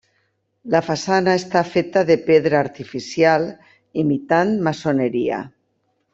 La 0.75 0.79
façana 0.85 1.35
està 1.39 1.61
feta 1.73 2.03
de 2.07 2.17
pedra 2.31 2.57
artificial 2.63 3.47
imitant 4.05 4.57
maçoneria. 4.71 5.45